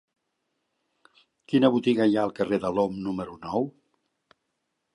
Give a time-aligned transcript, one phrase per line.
[1.53, 3.69] Quina botiga hi ha al carrer de l'Om número nou?